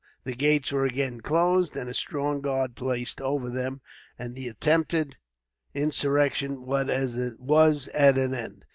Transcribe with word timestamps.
The 0.23 0.33
gates 0.33 0.71
were 0.71 0.83
again 0.83 1.21
closed, 1.21 1.77
and 1.77 1.87
a 1.87 1.93
strong 1.93 2.41
guard 2.41 2.73
placed 2.75 3.21
over 3.21 3.51
them, 3.51 3.81
and 4.17 4.33
the 4.33 4.47
attempted 4.47 5.17
insurrection 5.75 6.63
was 6.65 7.87
at 7.89 8.17
an 8.17 8.33
end. 8.33 8.65